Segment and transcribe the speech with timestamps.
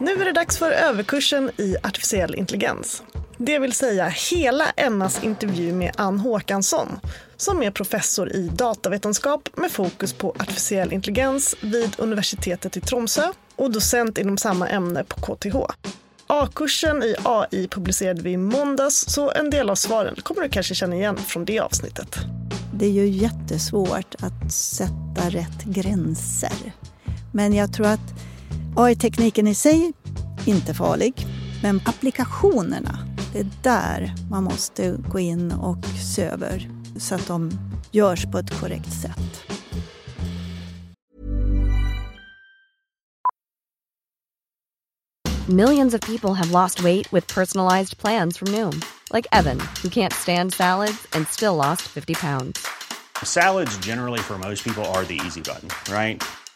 [0.00, 3.02] Nu är det dags för överkursen i artificiell intelligens.
[3.38, 7.00] Det vill säga hela Ennas intervju med Ann Håkansson
[7.36, 13.70] som är professor i datavetenskap med fokus på artificiell intelligens vid universitetet i Tromsö och
[13.70, 15.56] docent inom samma ämne på KTH.
[16.26, 20.74] A-kursen i AI publicerade vi i måndags så en del av svaren kommer du kanske
[20.74, 22.16] känna igen från det avsnittet.
[22.74, 26.72] Det är ju jättesvårt att sätta rätt gränser.
[27.32, 28.14] Men jag tror att
[28.78, 29.92] AI-tekniken i sig
[30.46, 31.26] inte farlig.
[31.62, 32.98] Men applikationerna,
[33.32, 37.50] det är där man måste gå in och se över så att de
[37.90, 39.42] görs på ett korrekt sätt.
[45.48, 48.80] Millions of people have lost weight with personalized plans from Noom.
[49.12, 52.66] Like Evan, who can't stand salads and still lost 50 pounds.
[53.22, 56.22] Salads generally for most people are the easy button, right?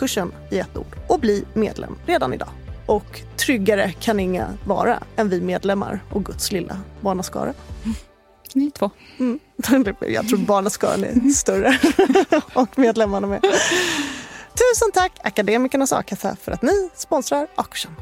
[0.00, 2.48] a-kursen i ett ord och bli medlem redan idag.
[2.86, 7.54] Och tryggare kan inga vara än vi medlemmar och Guds lilla barnaskara.
[8.54, 8.90] Ni två.
[9.18, 9.38] Mm.
[10.00, 11.78] Jag tror barnaskaran är större
[12.54, 13.40] och medlemmarna med.
[14.52, 17.92] Tusen tack Akademikernas a-kassa för att ni sponsrar A-kursen.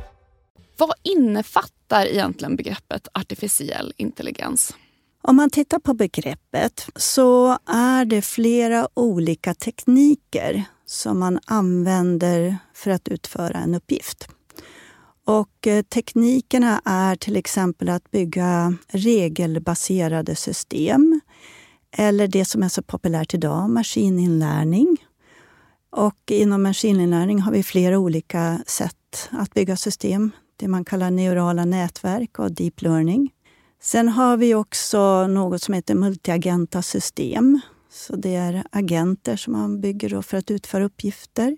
[0.77, 4.75] Vad innefattar egentligen begreppet artificiell intelligens?
[5.23, 12.91] Om man tittar på begreppet så är det flera olika tekniker som man använder för
[12.91, 14.29] att utföra en uppgift.
[15.25, 21.21] Och eh, teknikerna är till exempel att bygga regelbaserade system
[21.91, 24.97] eller det som är så populärt idag, maskininlärning.
[25.91, 30.31] Och inom maskininlärning har vi flera olika sätt att bygga system.
[30.57, 33.31] Det man kallar neurala nätverk och deep learning.
[33.83, 37.61] Sen har vi också något som heter multiagenta system.
[37.91, 41.57] Så det är agenter som man bygger för att utföra uppgifter.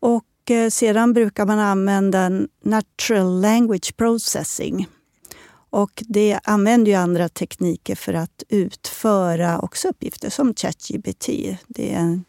[0.00, 2.30] Och eh, sedan brukar man använda
[2.62, 4.86] natural language processing.
[5.70, 11.26] Och det använder ju andra tekniker för att utföra också uppgifter som ChatGPT.
[11.68, 12.24] Det är en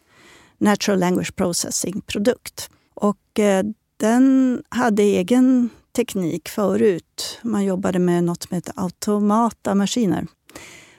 [0.58, 2.70] natural language processing-produkt.
[2.94, 3.64] Och eh,
[3.96, 7.38] den hade egen teknik förut.
[7.42, 10.26] Man jobbade med något som heter automata maskiner.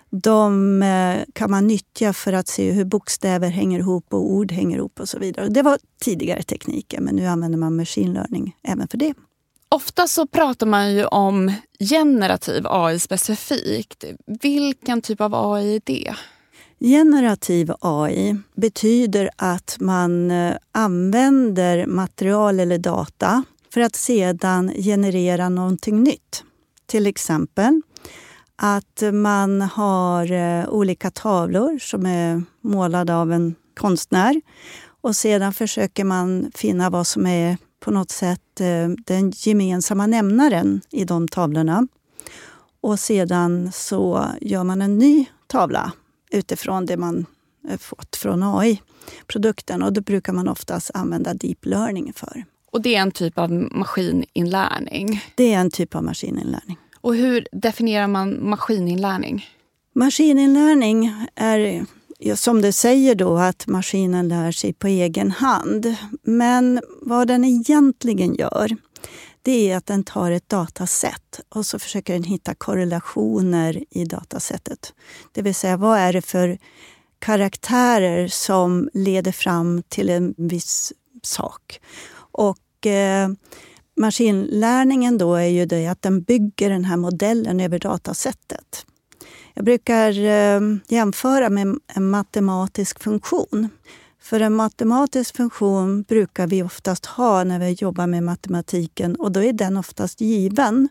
[0.10, 4.78] De eh, kan man nyttja för att se hur bokstäver hänger ihop och ord hänger
[4.78, 5.48] ihop och så vidare.
[5.48, 9.14] Det var tidigare tekniker, men nu använder man machine learning även för det.
[9.70, 14.04] Ofta så pratar man ju om generativ AI specifikt.
[14.42, 16.16] Vilken typ av AI är det?
[16.80, 23.44] Generativ AI betyder att man eh, använder material eller data
[23.74, 26.44] för att sedan generera någonting nytt.
[26.86, 27.82] Till exempel
[28.58, 34.42] att man har eh, olika tavlor som är målade av en konstnär
[35.02, 40.82] och sedan försöker man finna vad som är på något sätt eh, den gemensamma nämnaren
[40.92, 41.88] i de tavlorna.
[42.82, 45.92] Och sedan så gör man en ny tavla
[46.32, 47.26] utifrån det man
[47.80, 49.84] fått från AI-produkten.
[49.84, 52.46] Och det brukar man oftast använda deep learning för.
[52.72, 55.24] Och det är en typ av maskininlärning?
[55.36, 56.78] Det är en typ av maskininlärning.
[57.02, 59.46] Och hur definierar man maskininlärning?
[59.94, 61.86] Maskininlärning är
[62.36, 65.96] som du säger då att maskinen lär sig på egen hand.
[66.24, 68.78] Men vad den egentligen gör
[69.48, 74.94] det är att den tar ett dataset och så försöker den hitta korrelationer i datasättet.
[75.32, 76.58] Det vill säga, vad är det för
[77.20, 81.80] karaktärer som leder fram till en viss sak?
[82.32, 83.30] Och eh,
[83.98, 88.86] maskinlärningen då är ju det att den bygger den här modellen över datasättet.
[89.54, 93.70] Jag brukar eh, jämföra med en matematisk funktion.
[94.22, 99.44] För en matematisk funktion brukar vi oftast ha när vi jobbar med matematiken och då
[99.44, 100.90] är den oftast given.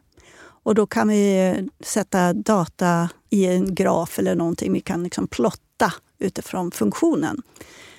[0.63, 4.73] Och då kan vi eh, sätta data i en graf eller någonting.
[4.73, 7.43] Vi kan liksom plotta utifrån funktionen.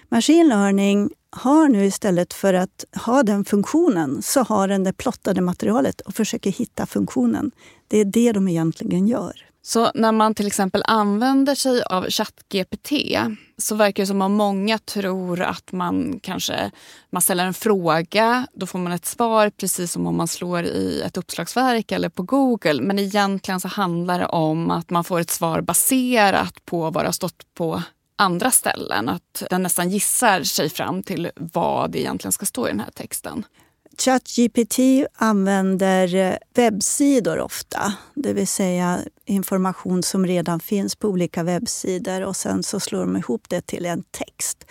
[0.09, 5.41] Machine learning har nu istället för att ha den funktionen så har den det plottade
[5.41, 7.51] materialet och försöker hitta funktionen.
[7.87, 9.47] Det är det de egentligen gör.
[9.67, 12.91] Så när man till exempel använder sig av ChatGPT
[13.57, 16.71] så verkar det som om många tror att man kanske
[17.09, 21.01] man ställer en fråga, då får man ett svar precis som om man slår i
[21.01, 22.81] ett uppslagsverk eller på Google.
[22.81, 27.07] Men egentligen så handlar det om att man får ett svar baserat på vad det
[27.07, 27.83] har stått på
[28.17, 29.09] andra ställen.
[29.09, 32.91] Att den nästan gissar sig fram till vad det egentligen ska stå i den här
[32.91, 33.45] texten.
[33.97, 34.79] ChatGPT
[35.13, 42.35] använder eh, webbsidor ofta, det vill säga information som redan finns på olika webbsidor och
[42.35, 44.65] sen så slår de ihop det till en text.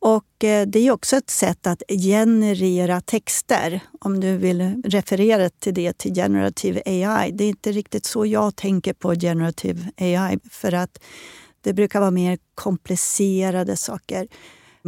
[0.00, 5.74] Och eh, Det är också ett sätt att generera texter, om du vill referera till
[5.74, 7.30] det till generative AI.
[7.32, 10.98] Det är inte riktigt så jag tänker på generative AI, för att
[11.60, 14.28] det brukar vara mer komplicerade saker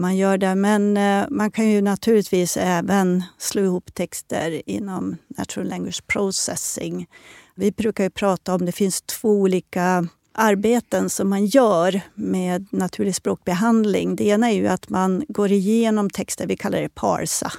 [0.00, 0.54] man gör det.
[0.54, 7.06] Men eh, man kan ju naturligtvis även slå ihop texter inom natural language processing.
[7.54, 13.14] Vi brukar ju prata om det finns två olika arbeten som man gör med naturlig
[13.14, 14.16] språkbehandling.
[14.16, 17.52] Det ena är ju att man går igenom texter, vi kallar det parsa.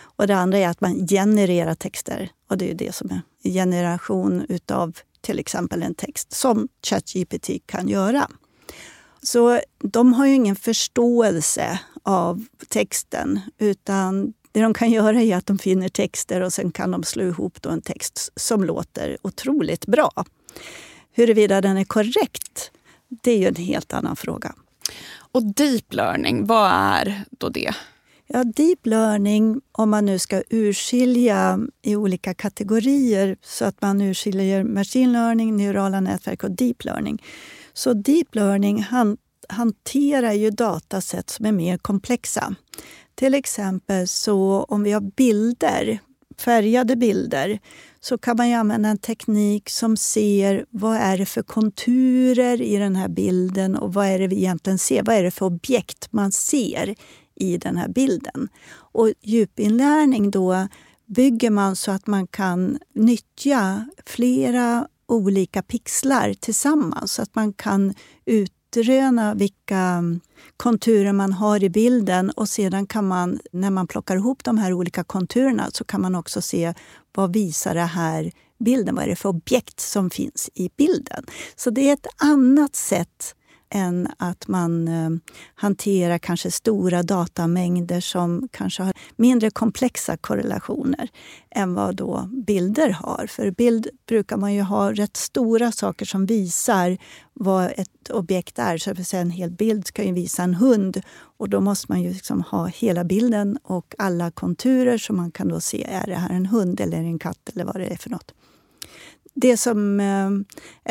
[0.00, 2.30] Och det andra är att man genererar texter.
[2.48, 7.88] Och det är det som är generation utav till exempel en text, som ChatGPT kan
[7.88, 8.28] göra.
[9.22, 15.46] Så de har ju ingen förståelse av texten utan det de kan göra är att
[15.46, 20.10] de finner texter och sen kan de slå ihop en text som låter otroligt bra.
[21.12, 22.70] Huruvida den är korrekt,
[23.08, 24.54] det är ju en helt annan fråga.
[25.32, 27.74] Och deep learning, vad är då det?
[28.26, 34.64] Ja, deep learning, om man nu ska urskilja i olika kategorier så att man urskiljer
[34.64, 37.22] machine learning, neurala nätverk och deep learning.
[37.72, 39.16] Så deep learning han,
[39.48, 42.54] hanterar ju datasätt som är mer komplexa.
[43.14, 45.98] Till exempel så om vi har bilder,
[46.38, 47.58] färgade bilder,
[48.00, 52.96] så kan man använda en teknik som ser vad är det för konturer i den
[52.96, 55.02] här bilden och vad är det vi egentligen ser?
[55.02, 56.94] Vad är det för objekt man ser
[57.34, 58.48] i den här bilden?
[58.72, 60.68] Och djupinlärning då
[61.06, 67.94] bygger man så att man kan nyttja flera olika pixlar tillsammans så att man kan
[68.26, 70.04] utröna vilka
[70.56, 74.72] konturer man har i bilden och sedan kan man, när man plockar ihop de här
[74.72, 76.74] olika konturerna, så kan man också se
[77.12, 78.94] vad visar det här bilden?
[78.94, 81.26] Vad är det för objekt som finns i bilden?
[81.56, 83.34] Så det är ett annat sätt
[83.70, 85.10] än att man eh,
[85.54, 91.08] hanterar kanske stora datamängder som kanske har mindre komplexa korrelationer
[91.50, 93.26] än vad då bilder har.
[93.26, 96.98] För bild brukar man ju ha rätt stora saker som visar
[97.32, 98.78] vad ett objekt är.
[98.78, 101.02] Så att säga, en hel bild ska ju visa en hund
[101.38, 105.48] och då måste man ju liksom ha hela bilden och alla konturer så man kan
[105.48, 108.10] då se, är det här en hund eller en katt eller vad det är för
[108.10, 108.34] något
[109.40, 110.30] det som eh,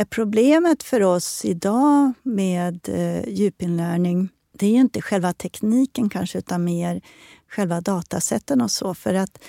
[0.01, 4.29] är problemet för oss idag med eh, djupinlärning
[4.59, 7.01] det är ju inte själva tekniken kanske, utan mer
[7.49, 8.93] själva datasätten och så.
[8.93, 9.39] För att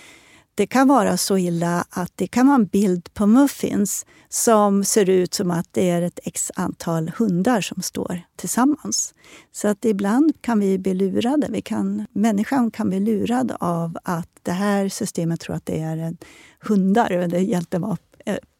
[0.55, 5.09] det kan vara så illa att det kan vara en bild på muffins som ser
[5.09, 9.15] ut som att det är ett x antal hundar som står tillsammans.
[9.53, 11.47] Så att ibland kan vi bli lurade.
[11.51, 16.17] Vi kan, människan kan bli lurad av att det här systemet tror att det är
[16.61, 17.97] hundar eller det egentligen var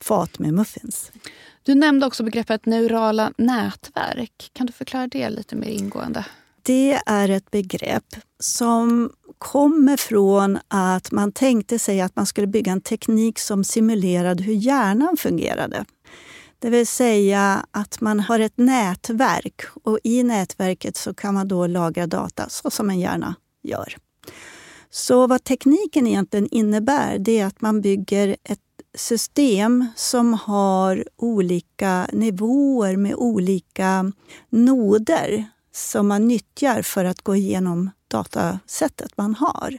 [0.05, 1.13] fat med muffins.
[1.63, 4.51] Du nämnde också begreppet neurala nätverk.
[4.53, 6.25] Kan du förklara det lite mer ingående?
[6.63, 12.73] Det är ett begrepp som kommer från att man tänkte sig att man skulle bygga
[12.73, 15.85] en teknik som simulerade hur hjärnan fungerade.
[16.59, 21.67] Det vill säga att man har ett nätverk och i nätverket så kan man då
[21.67, 23.97] lagra data så som en hjärna gör.
[24.91, 28.61] Så vad tekniken egentligen innebär det är att man bygger ett
[28.95, 34.13] system som har olika nivåer med olika
[34.51, 39.79] noder som man nyttjar för att gå igenom datasättet man har.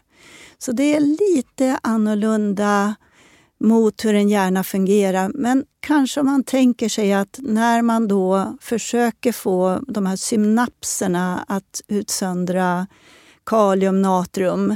[0.58, 2.96] Så det är lite annorlunda
[3.60, 5.32] mot hur en hjärna fungerar.
[5.36, 11.46] Men kanske om man tänker sig att när man då försöker få de här synapserna
[11.48, 12.88] att utsöndra
[13.46, 14.76] kalium, natrium,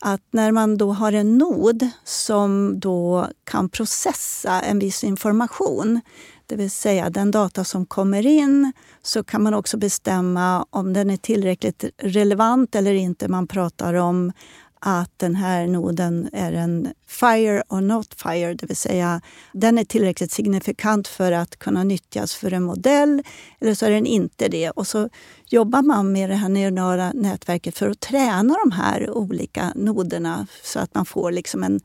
[0.00, 6.00] att när man då har en nod som då kan processa en viss information,
[6.46, 8.72] det vill säga den data som kommer in,
[9.02, 13.28] så kan man också bestämma om den är tillräckligt relevant eller inte.
[13.28, 14.32] Man pratar om
[14.80, 19.20] att den här noden är en fire or not fire, det vill säga
[19.52, 23.22] den är tillräckligt signifikant för att kunna nyttjas för en modell
[23.60, 24.70] eller så är den inte det.
[24.70, 25.08] Och så
[25.46, 30.78] jobbar man med det här neuronala nätverket för att träna de här olika noderna så
[30.78, 31.80] att man får liksom en,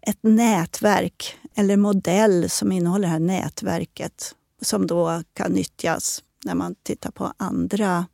[0.00, 6.74] ett nätverk eller modell som innehåller det här nätverket som då kan nyttjas när man
[6.82, 8.06] tittar på andra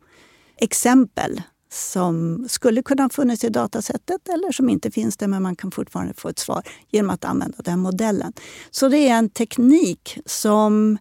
[0.57, 1.43] exempel
[1.73, 5.71] som skulle kunna ha funnits i datasättet eller som inte finns där men man kan
[5.71, 8.33] fortfarande få ett svar genom att använda den modellen.
[8.71, 10.99] Så det är en teknik som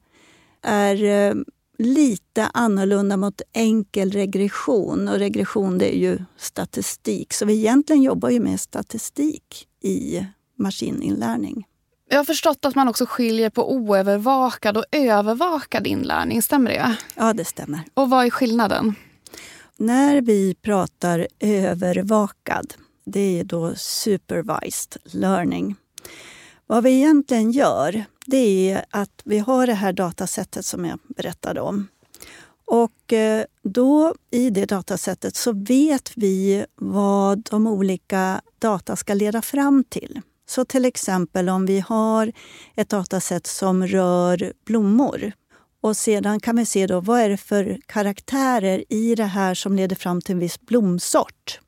[0.61, 1.33] är eh,
[1.77, 5.07] lite annorlunda mot enkel regression.
[5.07, 7.33] Och regression det är ju statistik.
[7.33, 10.25] Så vi egentligen jobbar ju med statistik i
[10.57, 11.65] maskininlärning.
[12.09, 16.41] Jag har förstått att man också skiljer på oövervakad och övervakad inlärning.
[16.41, 16.97] Stämmer det?
[17.15, 17.81] Ja, det stämmer.
[17.93, 18.95] Och vad är skillnaden?
[19.81, 22.73] När vi pratar övervakad,
[23.05, 25.75] det är då supervised learning.
[26.67, 31.61] Vad vi egentligen gör, det är att vi har det här datasättet som jag berättade
[31.61, 31.87] om.
[32.65, 39.41] Och eh, då i det datasättet så vet vi vad de olika data ska leda
[39.41, 40.21] fram till.
[40.49, 42.31] Så till exempel om vi har
[42.75, 45.31] ett datasätt som rör blommor
[45.81, 49.75] och sedan kan vi se då, vad är det för karaktärer i det här som
[49.75, 51.59] leder fram till en viss blomsort.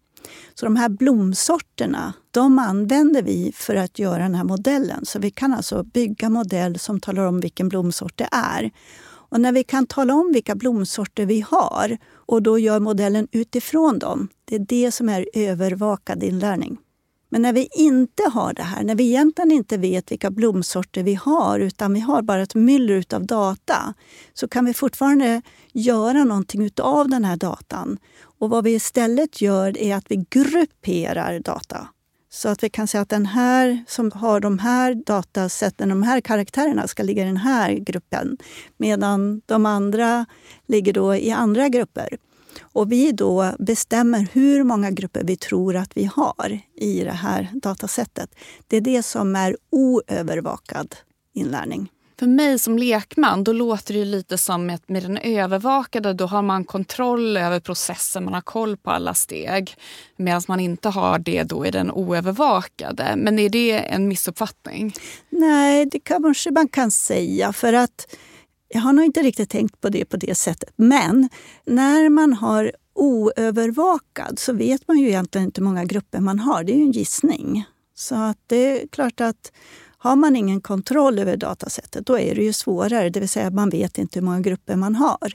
[0.53, 5.05] Så de här blomsorterna de använder vi för att göra den här modellen.
[5.05, 8.71] Så vi kan alltså bygga modell som talar om vilken blomsort det är.
[9.03, 13.99] Och när vi kan tala om vilka blomsorter vi har och då gör modellen utifrån
[13.99, 16.77] dem, det är det som är övervakad inlärning.
[17.33, 21.13] Men när vi inte har det här, när vi egentligen inte vet vilka blomsorter vi
[21.13, 23.93] har utan vi har bara ett myller av data,
[24.33, 25.41] så kan vi fortfarande
[25.73, 27.97] göra någonting av den här datan.
[28.39, 31.87] Och vad vi istället gör är att vi grupperar data.
[32.29, 36.21] Så att vi kan säga att den här som har de här datasätten, de här
[36.21, 38.37] karaktärerna ska ligga i den här gruppen.
[38.77, 40.25] Medan de andra
[40.67, 42.17] ligger då i andra grupper.
[42.61, 47.47] Och vi då bestämmer hur många grupper vi tror att vi har i det här
[47.53, 48.35] datasättet.
[48.67, 50.95] Det är det som är oövervakad
[51.33, 51.89] inlärning.
[52.21, 56.41] För mig som lekman då låter det lite som att med den övervakade då har
[56.41, 59.75] man kontroll över processen, man har koll på alla steg.
[60.15, 63.13] Medan man inte har det då i den oövervakade.
[63.17, 64.93] Men är det en missuppfattning?
[65.29, 67.53] Nej, det kanske man kan säga.
[67.53, 68.15] för att
[68.73, 70.73] jag har nog inte riktigt tänkt på det på det sättet.
[70.75, 71.29] Men
[71.65, 76.63] när man har oövervakad så vet man ju egentligen inte hur många grupper man har.
[76.63, 77.65] Det är ju en gissning.
[77.95, 79.51] Så att det är klart att
[79.97, 83.09] har man ingen kontroll över datasättet, då är det ju svårare.
[83.09, 85.33] Det vill säga man vet inte hur många grupper man har.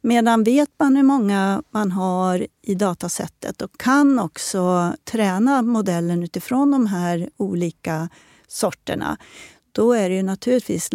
[0.00, 6.70] Medan vet man hur många man har i datasättet och kan också träna modellen utifrån
[6.70, 8.08] de här olika
[8.48, 9.16] sorterna,
[9.72, 10.92] då är det ju naturligtvis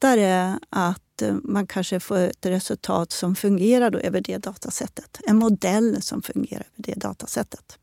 [0.00, 5.20] lättare att eh, man kanske får ett resultat som fungerar då över det datasättet.
[5.26, 7.78] En modell som fungerar över det datasättet.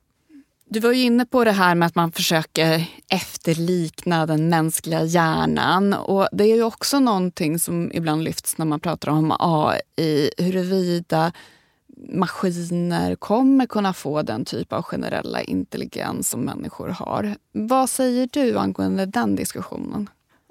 [0.70, 5.94] Du var ju inne på det här med att man försöker efterlikna den mänskliga hjärnan.
[5.94, 11.32] Och Det är ju också någonting som ibland lyfts när man pratar om AI, huruvida
[12.10, 17.36] maskiner kommer kunna få den typ av generella intelligens som människor har.
[17.52, 20.10] Vad säger du angående den diskussionen?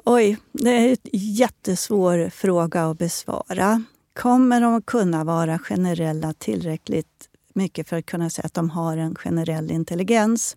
[0.09, 3.83] Oj, det är en jättesvår fråga att besvara.
[4.15, 8.97] Kommer de att kunna vara generella tillräckligt mycket för att kunna säga att de har
[8.97, 10.57] en generell intelligens?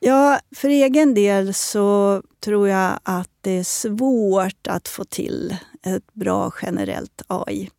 [0.00, 6.14] Ja, för egen del så tror jag att det är svårt att få till ett
[6.14, 7.70] bra generellt AI.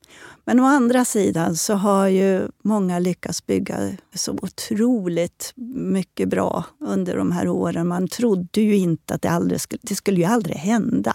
[0.50, 7.18] Men å andra sidan så har ju många lyckats bygga så otroligt mycket bra under
[7.18, 7.88] de här åren.
[7.88, 11.14] Man trodde ju inte att det aldrig skulle, det skulle ju aldrig hända.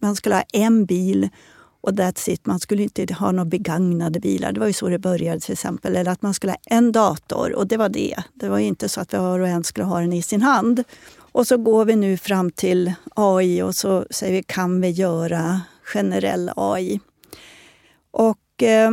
[0.00, 1.28] Man skulle ha en bil
[1.80, 2.46] och that's it.
[2.46, 4.52] Man skulle inte ha några begagnade bilar.
[4.52, 5.96] Det var ju så det började till exempel.
[5.96, 8.16] Eller att man skulle ha en dator och det var det.
[8.34, 10.84] Det var inte så att var och en skulle ha den i sin hand.
[11.16, 15.60] Och så går vi nu fram till AI och så säger vi, kan vi göra
[15.84, 17.00] generell AI?
[18.14, 18.90] Och eh,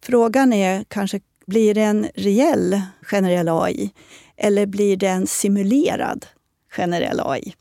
[0.00, 3.90] frågan är kanske, blir det en reell generell AI?
[4.36, 6.26] Eller blir det en simulerad
[6.76, 7.54] generell AI?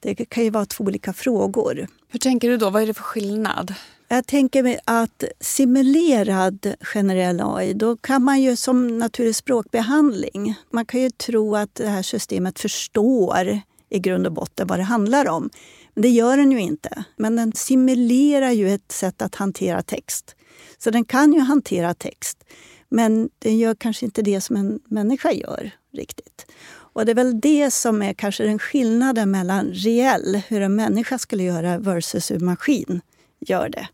[0.00, 1.86] Det kan ju vara två olika frågor.
[2.08, 2.70] Hur tänker du då?
[2.70, 3.74] Vad är det för skillnad?
[4.08, 10.86] Jag tänker mig att simulerad generell AI, då kan man ju som naturlig språkbehandling, man
[10.86, 15.28] kan ju tro att det här systemet förstår i grund och botten vad det handlar
[15.28, 15.50] om.
[15.94, 17.04] Men det gör den ju inte.
[17.16, 20.34] Men den simulerar ju ett sätt att hantera text.
[20.78, 22.44] Så den kan ju hantera text,
[22.88, 26.46] men den gör kanske inte det som en människa gör riktigt.
[26.70, 31.18] Och det är väl det som är kanske den skillnaden mellan reell, hur en människa
[31.18, 33.00] skulle göra, versus hur maskin
[33.40, 33.88] gör det.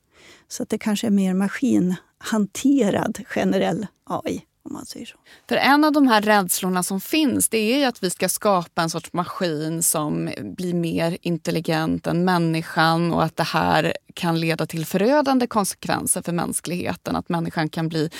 [0.48, 4.44] Så att det kanske är mer maskinhanterad generell AI.
[4.64, 5.16] Om man säger så.
[5.48, 8.82] För en av de här rädslorna som finns det är ju att vi ska skapa
[8.82, 14.66] en sorts maskin som blir mer intelligent än människan och att det här kan leda
[14.66, 17.16] till förödande konsekvenser för mänskligheten.
[17.16, 18.10] Att människan kan bli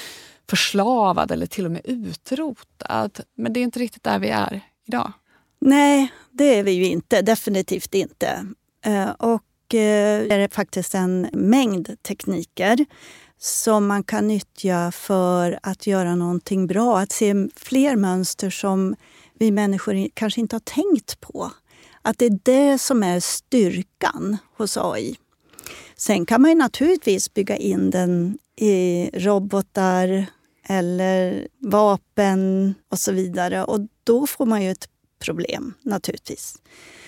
[0.51, 3.21] förslavad eller till och med utrotad.
[3.37, 5.13] Men det är inte riktigt där vi är idag.
[5.61, 7.23] Nej, det är vi ju inte.
[7.23, 8.47] Definitivt inte.
[8.85, 9.43] Eh, och
[9.75, 12.87] Eh, är det faktiskt en mängd tekniker
[13.45, 16.99] som man kan nyttja för att göra någonting bra.
[16.99, 18.97] Att se fler mönster som
[19.39, 21.51] vi människor kanske inte har tänkt på.
[22.03, 25.17] Att det är det som är styrkan hos AI.
[25.97, 30.27] Sen kan man naturligtvis bygga in den i robotar
[30.67, 33.65] eller vapen och så vidare.
[33.65, 36.59] Och då får man ju ett problem naturligtvis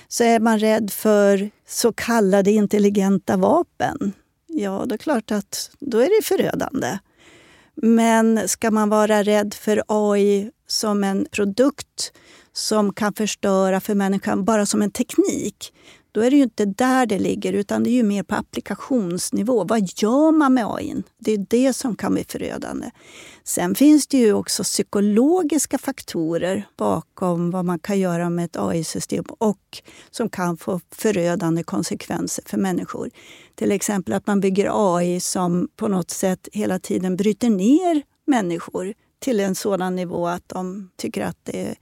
[0.09, 4.13] så är man rädd för så kallade intelligenta vapen.
[4.59, 6.99] Ja, då är klart att då är det förödande.
[7.75, 12.13] Men ska man vara rädd för AI som en produkt
[12.53, 15.73] som kan förstöra för människan bara som en teknik,
[16.13, 19.65] då är det ju inte där det ligger, utan det är ju mer på applikationsnivå.
[19.65, 21.03] Vad gör man med AI?
[21.19, 22.91] Det är det som kan bli förödande.
[23.49, 29.25] Sen finns det ju också psykologiska faktorer bakom vad man kan göra med ett AI-system
[29.39, 33.11] och som kan få förödande konsekvenser för människor.
[33.55, 38.95] Till exempel att man bygger AI som på något sätt hela tiden bryter ner människor
[39.19, 41.77] till en sådan nivå att de tycker att det är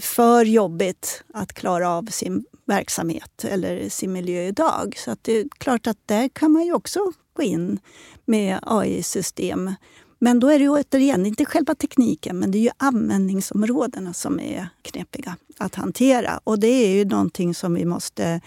[0.00, 4.94] för jobbigt att klara av sin verksamhet eller sin miljö idag.
[4.98, 7.78] Så att det är klart att där kan man ju också gå in
[8.24, 9.74] med AI-system.
[10.22, 14.40] Men då är det ju återigen inte själva tekniken, men det är ju användningsområdena som
[14.40, 16.40] är knepiga att hantera.
[16.44, 18.40] Och det är ju någonting som vi måste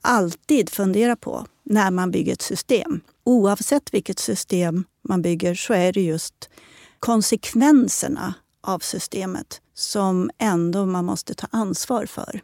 [0.00, 3.00] alltid fundera på när man bygger ett system.
[3.24, 6.50] Oavsett vilket system man bygger så är det just
[6.98, 12.40] konsekvenserna av systemet som ändå man måste ta ansvar för.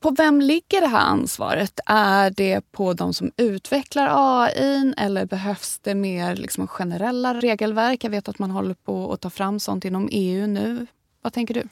[0.00, 1.80] På vem ligger det här ansvaret?
[1.86, 8.04] Är det på de som utvecklar AI eller behövs det mer liksom generella regelverk?
[8.04, 10.86] Jag vet att man håller på att ta fram sånt inom EU nu.
[11.22, 11.68] Vad tänker du?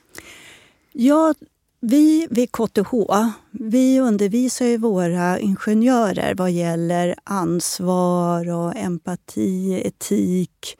[0.93, 1.35] Ja,
[1.81, 2.93] vi vid KTH
[3.51, 10.79] vi undervisar ju våra ingenjörer vad gäller ansvar och empati, etik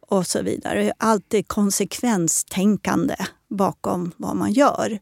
[0.00, 0.92] och så vidare.
[0.98, 3.16] Alltid konsekvenstänkande
[3.48, 4.98] bakom vad man gör.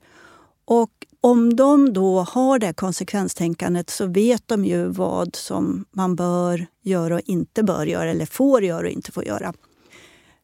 [0.65, 6.67] Och om de då har det konsekvenstänkandet så vet de ju vad som man bör
[6.83, 9.53] göra och inte bör göra, eller får göra och inte får göra.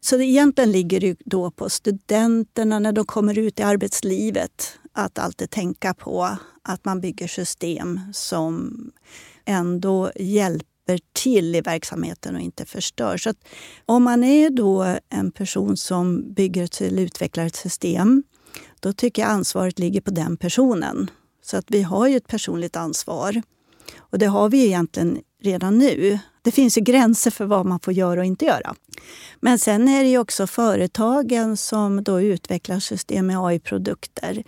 [0.00, 5.18] Så det egentligen ligger det då på studenterna när de kommer ut i arbetslivet att
[5.18, 6.28] alltid tänka på
[6.62, 8.74] att man bygger system som
[9.44, 13.16] ändå hjälper till i verksamheten och inte förstör.
[13.16, 13.32] Så
[13.86, 18.22] om man är då en person som bygger eller utvecklar ett system
[18.80, 21.10] då tycker jag ansvaret ligger på den personen.
[21.42, 23.42] Så att vi har ju ett personligt ansvar.
[23.98, 26.18] Och det har vi egentligen redan nu.
[26.42, 28.74] Det finns ju gränser för vad man får göra och inte göra.
[29.40, 34.44] Men sen är det ju också företagen som då utvecklar system med AI-produkter.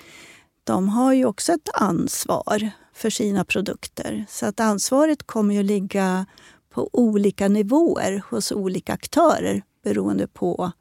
[0.65, 4.27] De har ju också ett ansvar för sina produkter.
[4.29, 6.27] Så att ansvaret kommer ju ligga
[6.71, 10.73] på olika nivåer hos olika aktörer beroende på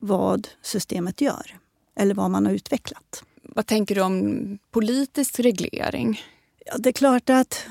[0.00, 1.63] vad systemet gör
[1.96, 3.24] eller vad man har utvecklat.
[3.42, 6.22] Vad tänker du om politisk reglering?
[6.66, 7.66] Ja, det är klart att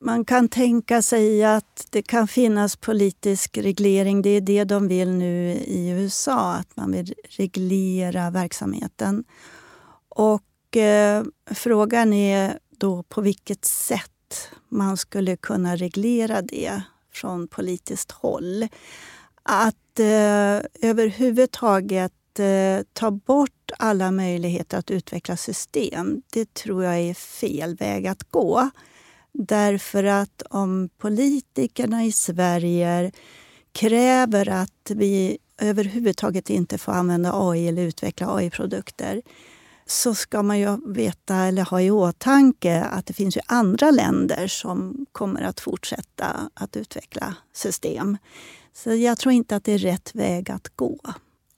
[0.00, 4.22] man kan tänka sig att det kan finnas politisk reglering.
[4.22, 9.24] Det är det de vill nu i USA, att man vill reglera verksamheten.
[10.08, 18.10] Och eh, frågan är då på vilket sätt man skulle kunna reglera det från politiskt
[18.10, 18.68] håll.
[19.42, 27.14] Att eh, överhuvudtaget eh, ta bort alla möjligheter att utveckla system, det tror jag är
[27.14, 28.70] fel väg att gå.
[29.32, 33.12] Därför att om politikerna i Sverige
[33.72, 39.22] kräver att vi överhuvudtaget inte får använda AI eller utveckla AI-produkter
[39.86, 44.46] så ska man ju veta eller ha i åtanke att det finns ju andra länder
[44.46, 48.18] som kommer att fortsätta att utveckla system.
[48.72, 50.98] Så jag tror inte att det är rätt väg att gå.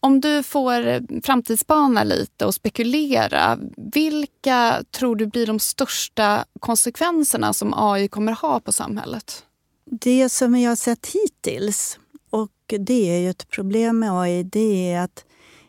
[0.04, 7.52] Om du får eh, framtidsspana lite och spekulera, vilka tror du blir de största konsekvenserna
[7.52, 9.44] som AI kommer ha på samhället?
[9.84, 11.98] Det som vi har sett hittills,
[12.30, 15.24] och det är ju ett problem med AI, det är att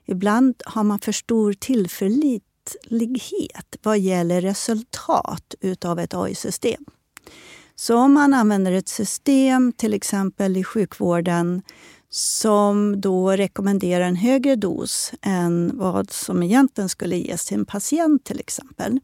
[0.06, 6.86] ibland har man för stor tillförlitlighet vad gäller resultat utav ett AI-system.
[7.76, 11.62] Så om man använder ett system, till exempel i sjukvården,
[12.16, 18.24] som då rekommenderar en högre dos än vad som egentligen skulle ges till en patient
[18.24, 19.00] till exempel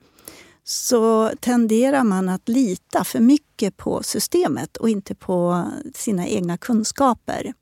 [0.63, 7.53] så tenderar man att lita för mycket på systemet och inte på sina egna kunskaper.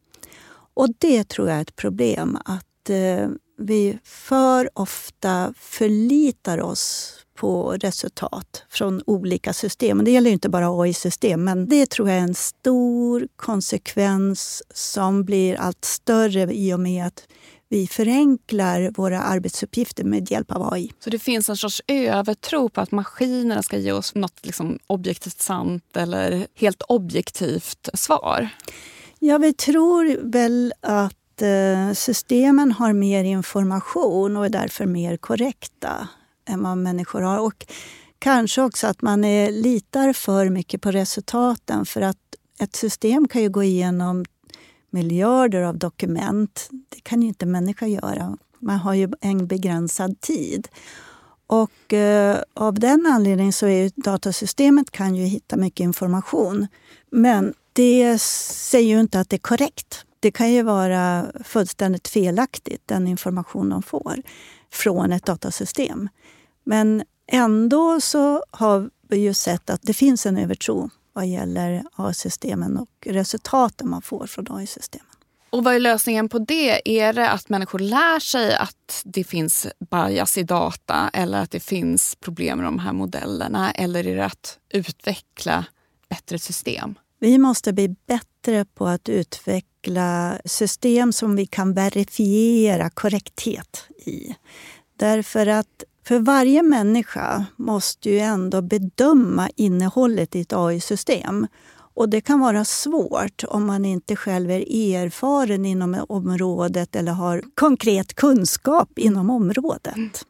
[0.73, 7.71] Och det tror jag är ett problem, att eh, vi för ofta förlitar oss på
[7.71, 10.03] resultat från olika system.
[10.03, 15.55] Det gäller inte bara AI-system, men det tror jag är en stor konsekvens som blir
[15.55, 17.27] allt större i och med att
[17.69, 20.91] vi förenklar våra arbetsuppgifter med hjälp av AI.
[20.99, 25.41] Så det finns en sorts övertro på att maskinerna ska ge oss något liksom objektivt
[25.41, 28.49] sant eller helt objektivt svar?
[29.19, 36.07] Ja, vi tror väl att eh, systemen har mer information och är därför mer korrekta
[36.47, 37.39] än vad människor har.
[37.39, 37.65] Och
[38.19, 42.17] kanske också att man är, litar för mycket på resultaten för att
[42.59, 44.25] ett system kan ju gå igenom
[44.89, 46.69] miljarder av dokument.
[46.89, 48.37] Det kan ju inte en människa göra.
[48.59, 50.67] Man har ju en begränsad tid.
[51.47, 56.67] Och eh, av den anledningen så är datasystemet kan ju hitta mycket information.
[57.11, 60.05] Men det säger ju inte att det är korrekt.
[60.19, 64.21] Det kan ju vara fullständigt felaktigt, den information de får
[64.71, 66.09] från ett datasystem.
[66.67, 72.77] Men ändå så har vi ju sett att det finns en övertro vad gäller AI-systemen
[72.77, 75.07] och resultaten man får från AI-systemen.
[75.49, 76.99] Och vad är lösningen på det?
[76.99, 81.59] Är det att människor lär sig att det finns bias i data eller att det
[81.59, 83.71] finns problem med de här modellerna?
[83.71, 85.65] Eller är det att utveckla
[86.09, 86.95] bättre system?
[87.19, 94.35] Vi måste bli bättre på att utveckla system som vi kan verifiera korrekthet i.
[94.97, 101.47] Därför att för varje människa måste ju ändå bedöma innehållet i ett AI-system.
[101.95, 107.43] Och det kan vara svårt om man inte själv är erfaren inom området eller har
[107.55, 110.25] konkret kunskap inom området.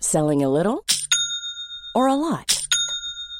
[0.00, 0.78] Selling a little
[1.94, 2.55] or a lot?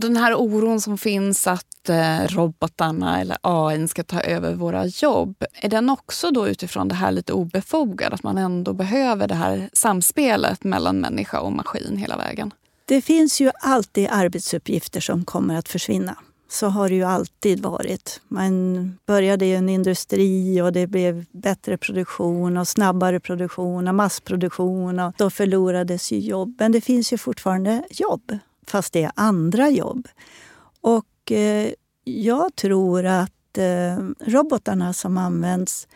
[0.00, 5.44] Den här oron som finns att eh, robotarna eller AI ska ta över våra jobb,
[5.54, 8.12] är den också då utifrån det här lite obefogad?
[8.12, 12.50] Att man ändå behöver det här samspelet mellan människa och maskin hela vägen?
[12.84, 16.16] Det finns ju alltid arbetsuppgifter som kommer att försvinna.
[16.48, 18.20] Så har det ju alltid varit.
[18.28, 24.98] Man började i en industri och det blev bättre produktion och snabbare produktion och massproduktion.
[24.98, 26.56] Och då förlorades ju jobb.
[26.58, 30.08] Men det finns ju fortfarande jobb, fast det är andra jobb.
[30.80, 31.72] Och eh,
[32.04, 35.88] jag tror att eh, robotarna som används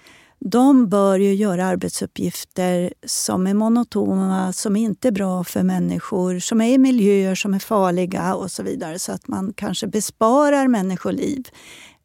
[0.47, 6.61] de bör ju göra arbetsuppgifter som är monotona, som inte är bra för människor, som
[6.61, 8.99] är i miljöer som är farliga och så vidare.
[8.99, 11.49] Så att man kanske besparar människoliv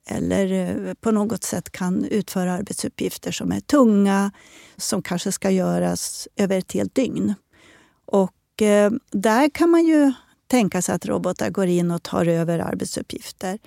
[0.10, 4.32] eller eh, på något sätt kan utföra arbetsuppgifter som är tunga,
[4.78, 7.34] som kanske ska göras över ett helt dygn.
[8.06, 10.14] Och eh, där kan man ju
[10.50, 13.60] tänka sig att robotar går in och tar över arbetsuppgifter.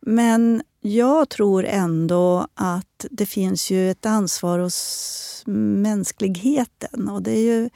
[0.00, 7.08] Men jag tror ändå att det finns ju ett ansvar hos mänskligheten.
[7.08, 7.70] Och det är ju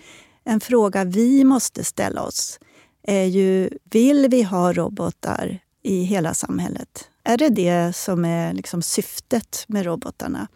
[0.45, 2.59] en fråga vi måste ställa oss.
[3.03, 7.09] Är ju, vill vi ha robotar i hela samhället?
[7.25, 10.49] Är det det som är liksom syftet med robotarna?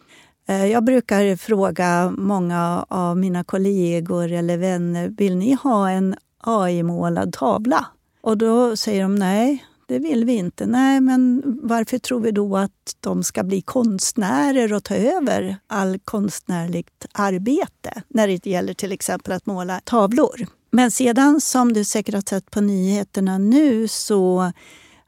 [0.49, 7.33] Eh, jag brukar fråga många av mina kollegor eller vänner, vill ni ha en AI-målad
[7.33, 7.87] tavla?
[8.21, 10.67] Och då säger de nej, det vill vi inte.
[10.67, 15.99] Nej, men varför tror vi då att de ska bli konstnärer och ta över all
[15.99, 20.47] konstnärligt arbete när det gäller till exempel att måla tavlor?
[20.71, 24.53] Men sedan, som du säkert har sett på nyheterna nu, så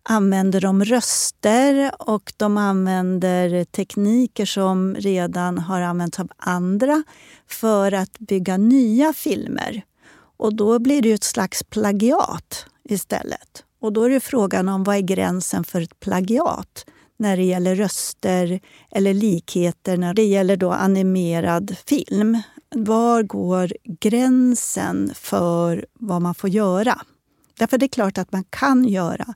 [0.02, 7.02] använder de röster och de använder tekniker som redan har använts av andra
[7.48, 9.82] för att bygga nya filmer.
[10.40, 13.64] Och då blir det ju ett slags plagiat istället.
[13.80, 17.74] Och då är det frågan om vad är gränsen för ett plagiat när det gäller
[17.74, 22.42] röster eller likheter när det gäller då animerad film.
[22.74, 27.00] Var går gränsen för vad man får göra?
[27.58, 29.34] Därför det är klart att man kan göra,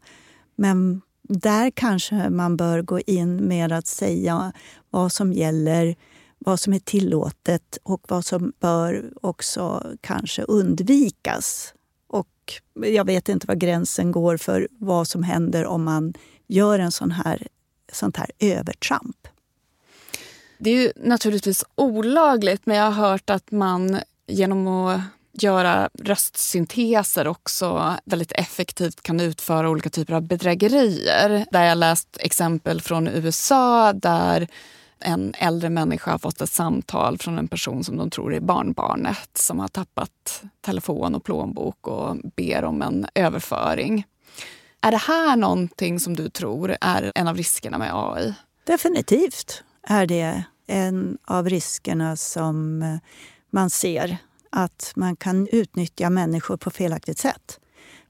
[0.57, 4.53] men där kanske man bör gå in med att säga
[4.91, 5.97] vad som gäller,
[6.45, 11.75] vad som är tillåtet och vad som bör också kanske undvikas
[12.07, 16.15] och jag vet inte var gränsen går för vad som händer om man
[16.47, 17.47] gör en sån här,
[17.93, 19.29] sånt här övertramp.
[20.59, 25.01] Det är ju naturligtvis olagligt men jag har hört att man genom att
[25.33, 31.47] göra röstsynteser också väldigt effektivt kan utföra olika typer av bedrägerier.
[31.51, 34.49] Där jag läst exempel från USA där
[35.05, 39.31] en äldre människa har fått ett samtal från en person som de tror är barnbarnet
[39.35, 44.05] som har tappat telefon och plånbok och ber om en överföring.
[44.81, 48.35] Är det här någonting som du tror är en av riskerna med AI?
[48.67, 52.97] Definitivt är det en av riskerna som eh,
[53.51, 54.17] man ser.
[54.51, 57.61] Att man kan utnyttja människor på felaktigt sätt.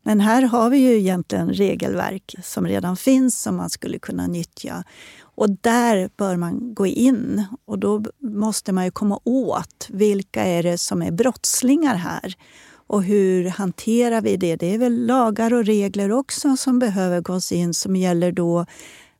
[0.06, 4.84] Men här har vi ju egentligen regelverk som redan finns som man skulle kunna nyttja.
[5.20, 10.62] Och där bör man gå in och då måste man ju komma åt vilka är
[10.62, 12.34] det som är brottslingar här.
[12.86, 14.56] Och hur hanterar vi det?
[14.56, 18.66] Det är väl lagar och regler också som behöver gås in som gäller då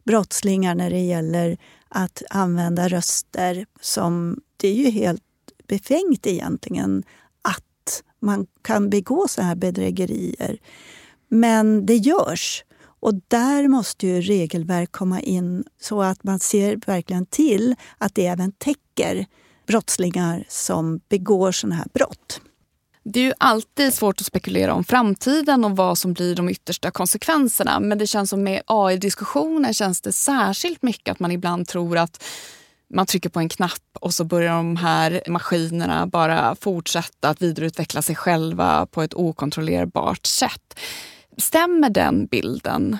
[0.05, 4.41] brottslingar när det gäller att använda röster som...
[4.57, 5.23] Det är ju helt
[5.69, 7.03] befängt egentligen
[8.25, 10.59] man kan begå sådana här bedrägerier.
[11.29, 12.65] Men det görs.
[13.01, 18.27] Och där måste ju regelverk komma in så att man ser verkligen till att det
[18.27, 19.27] även täcker
[19.67, 22.41] brottslingar som begår såna här brott.
[23.05, 26.91] Det är ju alltid svårt att spekulera om framtiden och vad som blir de yttersta
[26.91, 27.81] konsekvenserna.
[27.81, 32.25] Men det känns som med AI-diskussioner känns det särskilt mycket att man ibland tror att
[32.95, 38.03] man trycker på en knapp och så börjar de här maskinerna bara fortsätta att vidareutveckla
[38.03, 40.81] sig själva på ett okontrollerbart sätt.
[41.37, 42.99] Stämmer den bilden?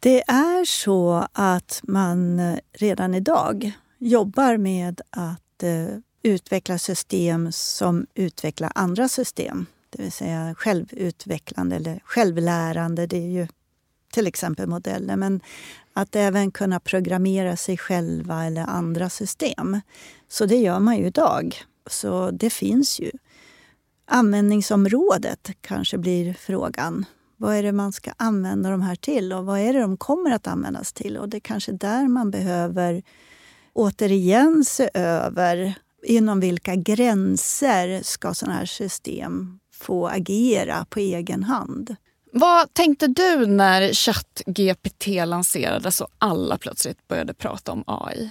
[0.00, 8.06] Det är så att man eh, redan idag jobbar med att eh, utveckla system som
[8.14, 9.66] utvecklar andra system.
[9.90, 13.06] Det vill säga självutvecklande eller självlärande.
[13.06, 13.46] Det är ju
[14.12, 15.16] till exempel modeller.
[15.16, 15.40] Men
[15.92, 19.80] att även kunna programmera sig själva eller andra system.
[20.28, 21.56] Så det gör man ju idag.
[21.90, 23.10] Så det finns ju.
[24.06, 27.04] Användningsområdet kanske blir frågan.
[27.36, 30.30] Vad är det man ska använda de här till och vad är det de kommer
[30.30, 31.16] att användas till?
[31.16, 33.02] Och det är kanske där man behöver
[33.72, 41.96] återigen se över inom vilka gränser ska sådana här system få agera på egen hand.
[42.34, 48.30] Vad tänkte du när ChatGPT lanserades och alla plötsligt började prata om AI?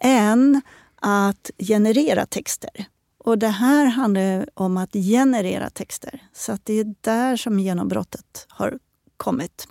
[0.00, 0.62] än
[0.96, 2.86] att generera texter.
[3.18, 6.22] Och det här handlar om att generera texter.
[6.32, 8.78] Så det är där som genombrottet har
[9.16, 9.68] kommit.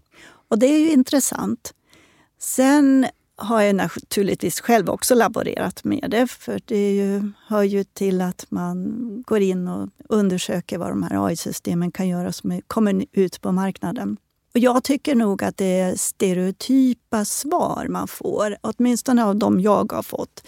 [0.50, 1.74] Och det är ju intressant.
[2.40, 3.08] Sen
[3.38, 6.28] har jag naturligtvis själv också laborerat med det.
[6.28, 11.28] För det ju, hör ju till att man går in och undersöker vad de här
[11.28, 14.18] AI-systemen kan göra som kommer ut på marknaden.
[14.56, 19.92] Och jag tycker nog att det är stereotypa svar man får, åtminstone av de jag
[19.92, 20.48] har fått.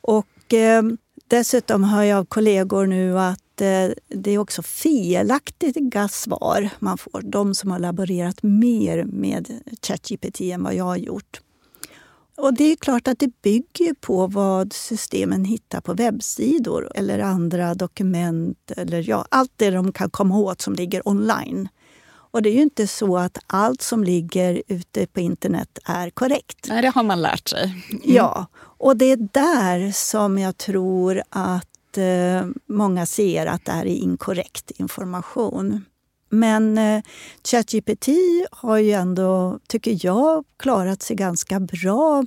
[0.00, 0.82] Och eh,
[1.28, 7.22] dessutom hör jag av kollegor nu att eh, det är också felaktiga svar man får.
[7.22, 11.40] De som har laborerat mer med ChatGPT än vad jag har gjort.
[12.36, 17.74] Och det är klart att det bygger på vad systemen hittar på webbsidor eller andra
[17.74, 21.68] dokument eller ja, allt det de kan komma åt som ligger online.
[22.38, 26.66] Och det är ju inte så att allt som ligger ute på internet är korrekt.
[26.68, 27.62] Nej, det har man lärt sig.
[27.90, 28.02] Mm.
[28.04, 33.86] Ja, och det är där som jag tror att eh, många ser att det här
[33.86, 35.84] är inkorrekt information.
[36.28, 37.02] Men eh,
[37.44, 38.08] ChatGPT
[38.50, 42.24] har ju ändå, tycker jag, klarat sig ganska bra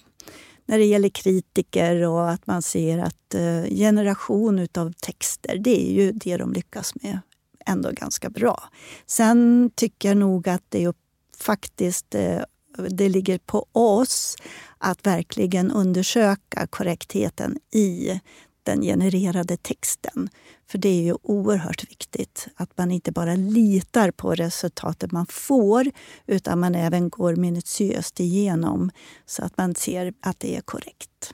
[0.65, 5.93] när det gäller kritiker och att man ser att eh, generation av texter, det är
[5.93, 7.19] ju det de lyckas med
[7.65, 8.63] ändå ganska bra.
[9.06, 10.93] Sen tycker jag nog att det är
[11.38, 12.41] faktiskt eh,
[12.89, 14.36] det ligger på oss
[14.78, 18.19] att verkligen undersöka korrektheten i
[18.63, 20.30] den genererade texten.
[20.67, 25.91] För det är ju oerhört viktigt att man inte bara litar på resultatet man får
[26.26, 28.91] utan man även går minutiöst igenom
[29.26, 31.34] så att man ser att det är korrekt.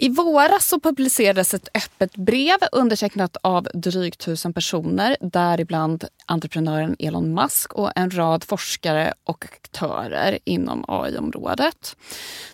[0.00, 7.34] I våras så publicerades ett öppet brev undertecknat av drygt tusen personer, däribland entreprenören Elon
[7.34, 11.96] Musk och en rad forskare och aktörer inom AI-området.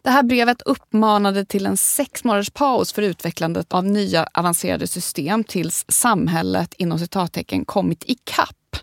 [0.02, 5.44] Det här brevet uppmanade till en sex månaders paus för utvecklandet av nya avancerade system
[5.44, 8.76] tills samhället inom citattecken kommit ikapp.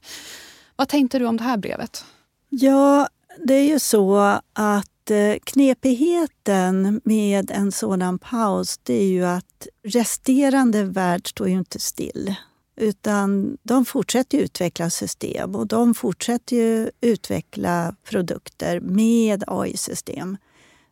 [0.75, 2.05] Vad tänkte du om det här brevet?
[2.49, 3.07] Ja,
[3.45, 4.17] det är ju så
[4.53, 5.00] att
[5.43, 12.35] Knepigheten med en sådan paus det är ju att resterande värld står ju inte still.
[12.75, 20.37] Utan de fortsätter utveckla system och de fortsätter utveckla produkter med AI-system.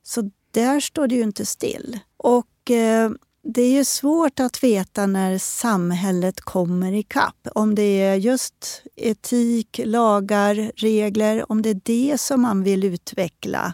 [0.03, 1.99] Så där står det ju inte still.
[2.17, 3.11] Och eh,
[3.43, 7.47] det är ju svårt att veta när samhället kommer ikapp.
[7.55, 13.73] Om det är just etik, lagar, regler, om det är det som man vill utveckla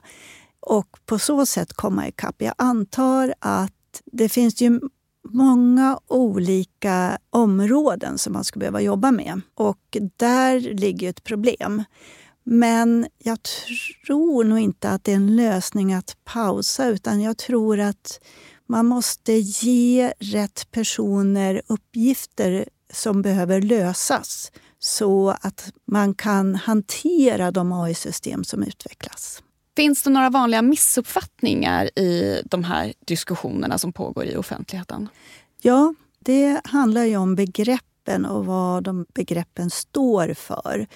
[0.60, 2.36] och på så sätt komma ikapp.
[2.38, 3.72] Jag antar att
[4.06, 4.80] det finns ju
[5.30, 9.42] många olika områden som man skulle behöva jobba med.
[9.54, 11.84] Och där ligger ett problem.
[12.44, 13.40] Men jag
[14.08, 18.20] tror nog inte att det är en lösning att pausa utan jag tror att
[18.68, 27.72] man måste ge rätt personer uppgifter som behöver lösas så att man kan hantera de
[27.72, 29.44] AI-system som utvecklas.
[29.76, 35.10] Finns det några vanliga missuppfattningar i de här diskussionerna som pågår i offentligheten?
[35.62, 40.88] Ja, det handlar ju om begreppen och vad de begreppen står för.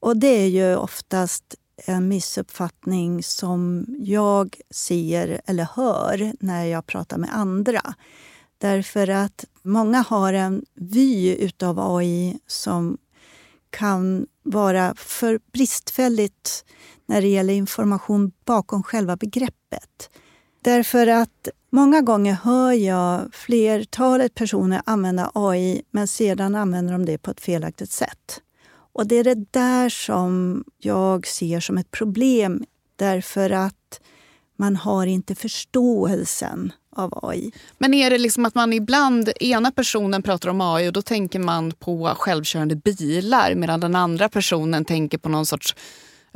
[0.00, 1.54] Och det är ju oftast
[1.84, 7.94] en missuppfattning som jag ser eller hör när jag pratar med andra.
[8.58, 12.98] Därför att många har en vy utav AI som
[13.70, 16.64] kan vara för bristfälligt
[17.06, 20.10] när det gäller information bakom själva begreppet.
[20.62, 27.18] Därför att många gånger hör jag flertalet personer använda AI men sedan använder de det
[27.18, 28.40] på ett felaktigt sätt.
[28.98, 32.64] Och Det är det där som jag ser som ett problem
[32.96, 34.00] därför att
[34.56, 37.52] man har inte förståelsen av AI.
[37.78, 41.38] Men är det liksom att man ibland, ena personen pratar om AI och då tänker
[41.38, 45.76] man på självkörande bilar medan den andra personen tänker på någon sorts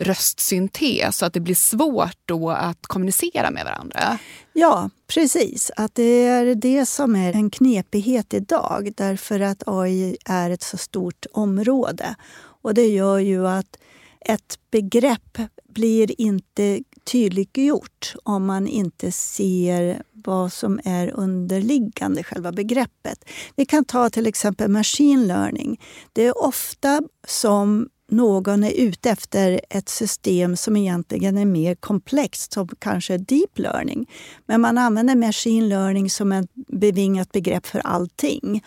[0.03, 4.19] röstsyntes så att det blir svårt då att kommunicera med varandra?
[4.53, 5.71] Ja, precis.
[5.77, 10.77] Att det är det som är en knepighet idag därför att AI är ett så
[10.77, 12.15] stort område.
[12.63, 13.79] Och det gör ju att
[14.21, 15.39] ett begrepp
[15.69, 23.25] blir inte tydliggjort om man inte ser vad som är underliggande själva begreppet.
[23.57, 25.81] Vi kan ta till exempel machine learning.
[26.13, 32.53] Det är ofta som någon är ute efter ett system som egentligen är mer komplext,
[32.53, 34.11] som kanske är deep learning.
[34.47, 38.65] Men man använder machine learning som ett bevingat begrepp för allting.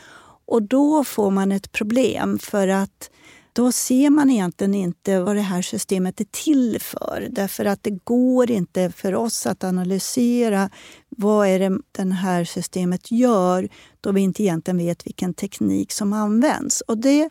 [0.47, 3.09] Och då får man ett problem för att
[3.55, 7.27] då ser man egentligen inte vad det här systemet är till för.
[7.29, 10.69] Därför att det går inte för oss att analysera
[11.09, 13.69] vad är det den här systemet gör
[14.01, 16.81] då vi inte egentligen vet vilken teknik som används.
[16.81, 17.29] Och det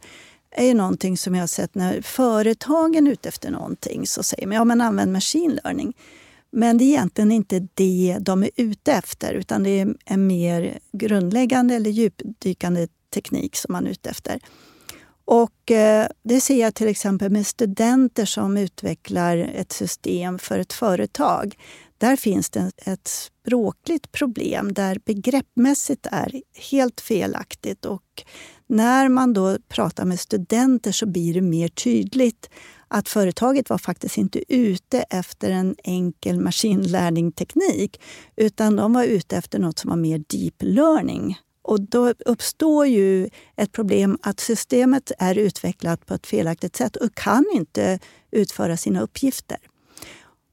[0.54, 4.56] är någonting som jag har sett när företagen är ute efter någonting så säger man
[4.56, 5.96] ja, men använd machine learning.
[6.50, 10.78] Men det är egentligen inte det de är ute efter utan det är en mer
[10.92, 14.40] grundläggande eller djupdykande teknik som man är ute efter.
[15.24, 20.72] Och eh, det ser jag till exempel med studenter som utvecklar ett system för ett
[20.72, 21.58] företag.
[21.98, 27.84] Där finns det ett språkligt problem där begreppsmässigt är helt felaktigt.
[27.84, 28.24] Och
[28.66, 32.50] när man då pratar med studenter så blir det mer tydligt
[32.88, 38.00] att företaget var faktiskt inte ute efter en enkel maskinlärningsteknik
[38.36, 41.38] utan de var ute efter något som var mer deep learning.
[41.62, 47.14] Och då uppstår ju ett problem att systemet är utvecklat på ett felaktigt sätt och
[47.14, 47.98] kan inte
[48.30, 49.58] utföra sina uppgifter.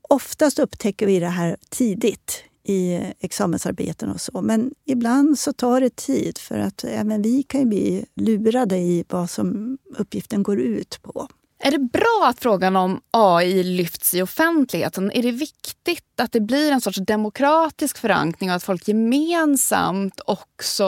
[0.09, 4.41] Oftast upptäcker vi det här tidigt i examensarbeten och så.
[4.41, 9.29] Men ibland så tar det tid för att även vi kan bli lurade i vad
[9.29, 11.27] som uppgiften går ut på.
[11.63, 15.11] Är det bra att frågan om AI lyfts i offentligheten?
[15.11, 20.87] Är det viktigt att det blir en sorts demokratisk förankring och att folk gemensamt också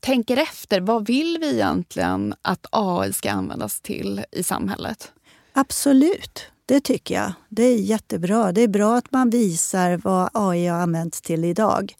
[0.00, 0.80] tänker efter.
[0.80, 5.12] Vad vill vi egentligen att AI ska användas till i samhället?
[5.52, 7.32] Absolut, det tycker jag.
[7.48, 8.52] Det är jättebra.
[8.52, 11.94] Det är bra att man visar vad AI har använts till idag.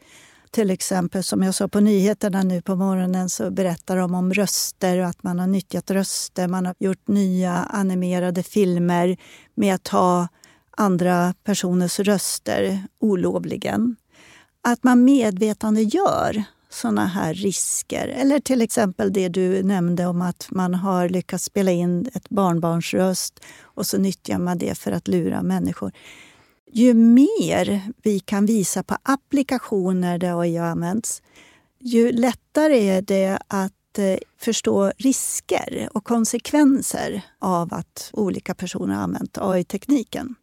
[0.50, 4.98] Till exempel som jag sa på nyheterna nu på morgonen så berättar de om röster
[4.98, 6.48] och att man har nyttjat röster.
[6.48, 9.16] Man har gjort nya animerade filmer
[9.54, 10.28] med att ta
[10.76, 13.96] andra personers röster olovligen.
[14.62, 16.44] Att man medvetandegör
[16.80, 18.08] såna här risker.
[18.08, 22.94] Eller till exempel det du nämnde om att man har lyckats spela in ett barnbarns
[22.94, 25.92] röst och så nyttjar man det för att lura människor
[26.72, 31.22] ju mer vi kan visa på applikationer där AI används,
[31.80, 39.02] ju lättare är det att Eh, förstå risker och konsekvenser av att olika personer har
[39.02, 40.34] använt AI-tekniken.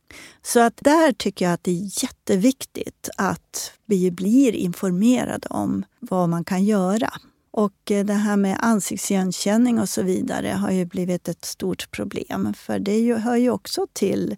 [0.42, 6.30] Så att där tycker jag att det är jätteviktigt att vi blir informerade om vad
[6.30, 7.14] man kan göra.
[7.52, 12.54] Och eh, det här med ansiktsigenkänning och så vidare har ju blivit ett stort problem.
[12.54, 14.36] För det hör ju också till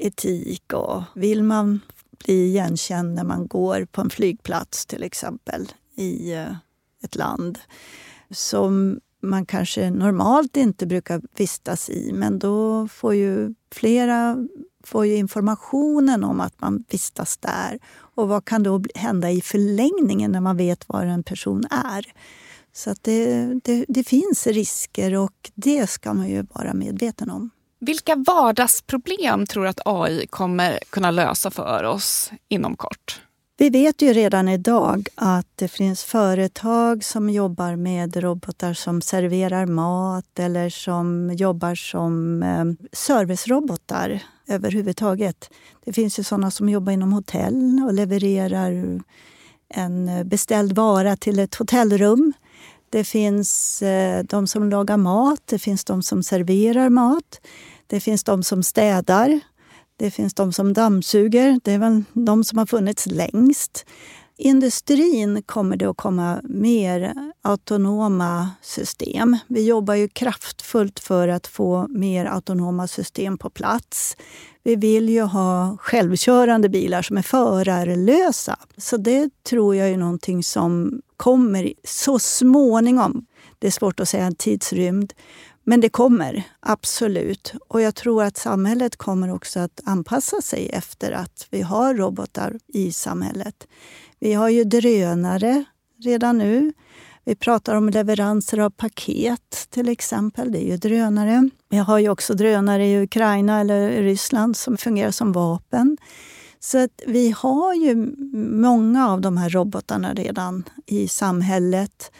[0.00, 1.80] etik och vill man
[2.24, 6.54] bli igenkänd när man går på en flygplats till exempel i eh,
[7.02, 7.58] ett land
[8.30, 12.12] som man kanske normalt inte brukar vistas i.
[12.12, 14.36] Men då får ju flera
[14.84, 17.78] får ju informationen om att man vistas där.
[18.14, 22.12] Och vad kan då hända i förlängningen när man vet var en person är?
[22.72, 27.50] Så att det, det, det finns risker och det ska man ju vara medveten om.
[27.80, 33.20] Vilka vardagsproblem tror du att AI kommer kunna lösa för oss inom kort?
[33.60, 39.66] Vi vet ju redan idag att det finns företag som jobbar med robotar som serverar
[39.66, 45.50] mat eller som jobbar som eh, servicerobotar överhuvudtaget.
[45.84, 49.00] Det finns ju sådana som jobbar inom hotell och levererar
[49.68, 52.32] en beställd vara till ett hotellrum.
[52.90, 57.40] Det finns eh, de som lagar mat, det finns de som serverar mat.
[57.86, 59.40] Det finns de som städar.
[60.00, 61.60] Det finns de som dammsuger.
[61.64, 63.86] Det är väl de som har funnits längst.
[64.36, 69.36] Industrin kommer det att komma mer autonoma system.
[69.46, 74.16] Vi jobbar ju kraftfullt för att få mer autonoma system på plats.
[74.62, 78.58] Vi vill ju ha självkörande bilar som är förarlösa.
[78.76, 83.26] Så det tror jag är någonting som kommer så småningom.
[83.58, 85.12] Det är svårt att säga en tidsrymd.
[85.64, 87.52] Men det kommer, absolut.
[87.68, 92.58] Och jag tror att samhället kommer också att anpassa sig efter att vi har robotar
[92.66, 93.66] i samhället.
[94.18, 95.64] Vi har ju drönare
[96.04, 96.72] redan nu.
[97.24, 100.52] Vi pratar om leveranser av paket till exempel.
[100.52, 101.50] Det är ju drönare.
[101.68, 105.96] Vi har ju också drönare i Ukraina eller Ryssland som fungerar som vapen.
[106.60, 107.94] Så att vi har ju
[108.60, 112.12] många av de här robotarna redan i samhället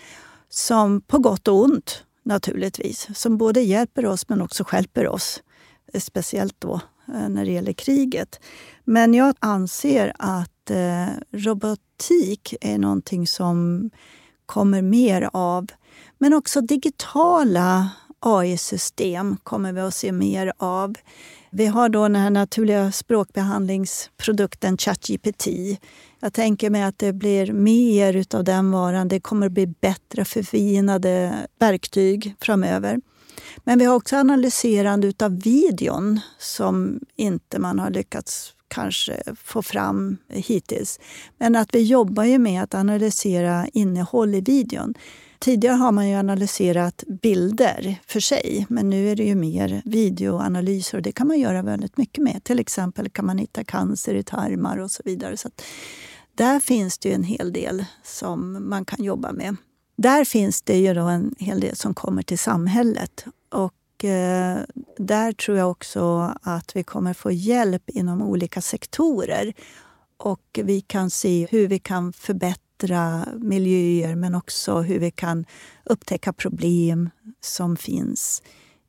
[0.49, 3.09] som på gott och ont naturligtvis.
[3.15, 5.43] Som både hjälper oss men också skälper oss.
[5.93, 6.81] Eh, speciellt då
[7.15, 8.41] eh, när det gäller kriget.
[8.85, 13.91] Men jag anser att eh, robotik är någonting som
[14.47, 15.67] kommer mer av.
[16.19, 17.91] Men också digitala
[18.21, 20.95] AI-system kommer vi att se mer av.
[21.51, 25.47] Vi har då den här naturliga språkbehandlingsprodukten ChatGPT.
[26.21, 29.09] Jag tänker mig att det blir mer av den varan.
[29.09, 33.01] Det kommer att bli bättre förfinade verktyg framöver.
[33.65, 40.17] Men vi har också analyserande av videon som inte man har lyckats kanske få fram
[40.29, 41.01] hittills.
[41.39, 44.95] Men att vi jobbar ju med att analysera innehåll i videon.
[45.39, 50.99] Tidigare har man ju analyserat bilder för sig, men nu är det ju mer videoanalyser
[50.99, 52.45] och det kan man göra väldigt mycket med.
[52.45, 55.37] Till exempel kan man hitta cancer i tarmar och så vidare.
[55.37, 55.51] Så
[56.41, 59.57] där finns det ju en hel del som man kan jobba med.
[59.97, 63.25] Där finns det ju då en hel del som kommer till samhället.
[63.49, 64.59] Och eh,
[64.99, 69.53] där tror jag också att vi kommer få hjälp inom olika sektorer.
[70.17, 75.45] Och vi kan se hur vi kan förbättra förbättra miljöer men också hur vi kan
[75.85, 77.11] upptäcka problem
[77.41, 78.43] som finns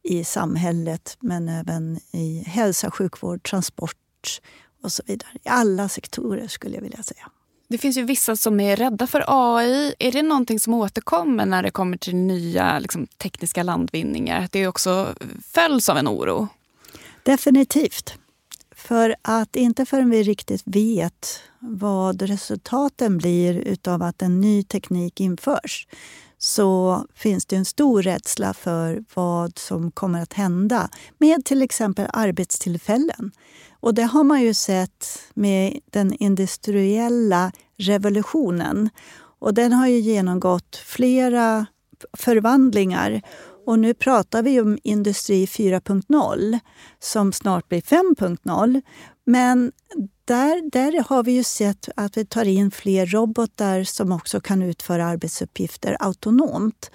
[0.04, 4.42] i samhället men även i hälsa, sjukvård, transport
[4.84, 5.30] och så vidare.
[5.44, 7.32] I alla sektorer skulle jag vilja säga.
[7.72, 9.94] Det finns ju vissa som är rädda för AI.
[10.00, 14.42] Är det någonting som återkommer när det kommer till nya liksom, tekniska landvinningar?
[14.44, 15.16] att Det också
[15.54, 16.48] följs av en oro?
[17.24, 18.14] Definitivt.
[18.76, 25.20] För att inte förrän vi riktigt vet vad resultaten blir utav att en ny teknik
[25.20, 25.88] införs
[26.38, 32.08] så finns det en stor rädsla för vad som kommer att hända med till exempel
[32.14, 33.32] arbetstillfällen.
[33.82, 38.90] Och det har man ju sett med den industriella revolutionen.
[39.40, 41.66] Och den har ju genomgått flera
[42.14, 43.22] förvandlingar
[43.66, 46.60] och nu pratar vi om Industri 4.0
[47.00, 48.82] som snart blir 5.0.
[49.26, 49.72] Men
[50.26, 54.62] där, där har vi ju sett att vi tar in fler robotar som också kan
[54.62, 56.92] utföra arbetsuppgifter autonomt.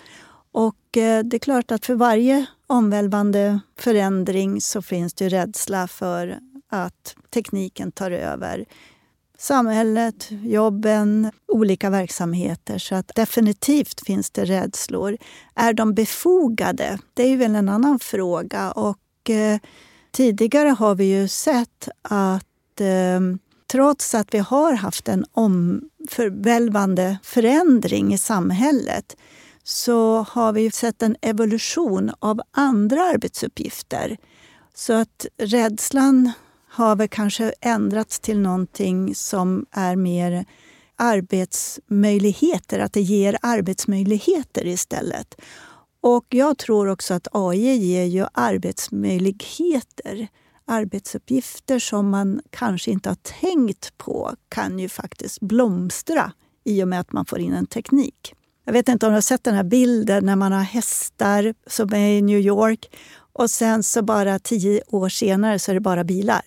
[0.52, 6.38] Och eh, det är klart att för varje omvälvande förändring så finns det rädsla för
[6.84, 8.64] att tekniken tar över
[9.38, 12.78] samhället, jobben, olika verksamheter.
[12.78, 15.16] Så att definitivt finns det rädslor.
[15.54, 16.98] Är de befogade?
[17.14, 18.72] Det är väl en annan fråga.
[18.72, 19.58] Och eh,
[20.16, 23.20] Tidigare har vi ju sett att eh,
[23.66, 29.16] trots att vi har haft en omvälvande förändring i samhället
[29.62, 34.16] så har vi sett en evolution av andra arbetsuppgifter.
[34.74, 36.32] Så att rädslan
[36.76, 40.44] har väl kanske ändrats till någonting som är mer
[40.96, 45.34] arbetsmöjligheter, att det ger arbetsmöjligheter istället.
[46.00, 50.28] Och jag tror också att AI ger ju arbetsmöjligheter.
[50.64, 56.32] Arbetsuppgifter som man kanske inte har tänkt på kan ju faktiskt blomstra
[56.64, 58.34] i och med att man får in en teknik.
[58.64, 61.94] Jag vet inte om du har sett den här bilden när man har hästar som
[61.94, 62.96] är i New York
[63.32, 66.42] och sen så bara tio år senare så är det bara bilar.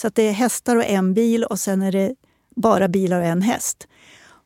[0.00, 2.14] Så att det är hästar och en bil och sen är det
[2.56, 3.88] bara bilar och en häst.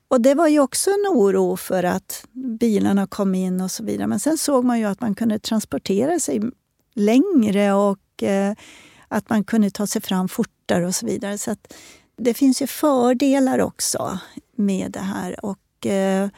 [0.08, 4.06] Och det var ju också en oro för att bilarna kom in och så vidare.
[4.06, 6.40] Men sen såg man ju att man kunde transportera sig
[6.94, 8.54] längre och eh,
[9.08, 11.38] att man kunde ta sig fram fortare och så vidare.
[11.38, 11.56] Så
[12.16, 14.18] det finns ju fördelar också
[14.56, 15.44] med det här.
[15.44, 16.28] Och eh,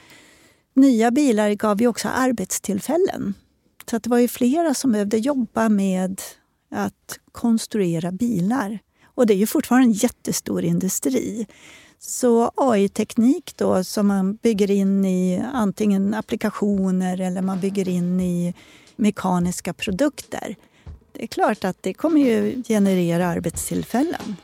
[0.75, 3.35] nya bilar gav ju också arbetstillfällen.
[3.91, 6.21] Så att det var ju flera som behövde jobba med
[6.71, 8.79] att konstruera bilar.
[9.15, 11.47] Och det är ju fortfarande en jättestor industri.
[11.99, 18.55] Så AI-teknik då som man bygger in i antingen applikationer eller man bygger in i
[18.97, 20.57] mekaniska produkter.
[21.13, 24.37] Det är klart att det kommer ju generera arbetstillfällen.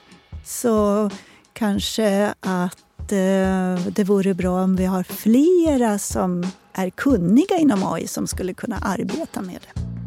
[0.45, 1.11] Så
[1.53, 8.07] kanske att eh, det vore bra om vi har flera som är kunniga inom AI
[8.07, 10.00] som skulle kunna arbeta med det.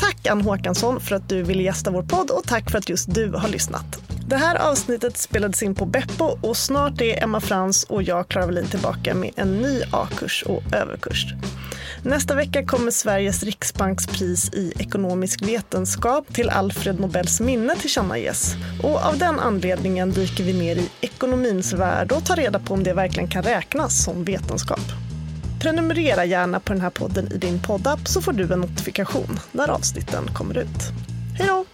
[0.00, 3.14] Tack Ann Håkansson för att du ville gästa vår podd och tack för att just
[3.14, 4.00] du har lyssnat.
[4.28, 8.46] Det här avsnittet spelades in på Beppo och snart är Emma Frans och jag, Klara
[8.46, 11.26] Wallin, tillbaka med en ny A-kurs och överkurs.
[12.02, 18.54] Nästa vecka kommer Sveriges riksbanks pris i ekonomisk vetenskap till Alfred Nobels minne tillkännages.
[18.82, 22.82] Och av den anledningen dyker vi ner i ekonomins värld och tar reda på om
[22.82, 25.09] det verkligen kan räknas som vetenskap.
[25.60, 29.68] Prenumerera gärna på den här podden i din poddapp så får du en notifikation när
[29.68, 30.82] avsnitten kommer ut.
[31.38, 31.64] Hej då!